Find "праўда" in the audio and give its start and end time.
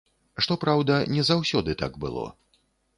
0.63-0.97